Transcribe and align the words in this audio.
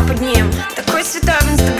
западним 0.00 0.50
Такой 0.76 1.04
святой 1.04 1.38
в 1.40 1.52
инстаграме. 1.52 1.79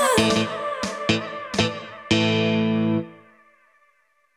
love. 0.00 0.59